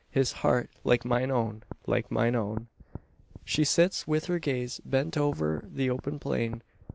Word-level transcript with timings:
His 0.09 0.31
heart, 0.41 0.71
like 0.83 1.05
mine 1.05 1.29
own 1.29 1.61
like 1.85 2.09
mine 2.09 2.33
own!" 2.33 2.69
She 3.45 3.63
sits 3.63 4.07
with 4.07 4.25
her 4.25 4.39
gaze 4.39 4.81
bent 4.83 5.15
over 5.15 5.63
the 5.71 5.91
open 5.91 6.17
plain. 6.17 6.63